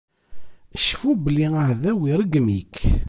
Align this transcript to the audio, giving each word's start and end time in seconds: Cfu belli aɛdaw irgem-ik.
Cfu 0.83 1.11
belli 1.23 1.47
aɛdaw 1.59 1.99
irgem-ik. 2.11 2.75